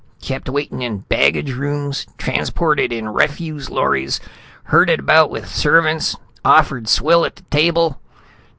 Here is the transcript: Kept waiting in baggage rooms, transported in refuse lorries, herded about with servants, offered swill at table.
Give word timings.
Kept 0.19 0.49
waiting 0.49 0.81
in 0.81 1.01
baggage 1.07 1.51
rooms, 1.53 2.07
transported 2.17 2.91
in 2.91 3.07
refuse 3.09 3.69
lorries, 3.69 4.19
herded 4.63 4.99
about 5.01 5.29
with 5.29 5.47
servants, 5.47 6.15
offered 6.43 6.89
swill 6.89 7.23
at 7.23 7.47
table. 7.51 7.99